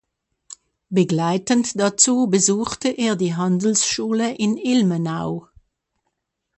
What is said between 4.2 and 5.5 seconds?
in Ilmenau.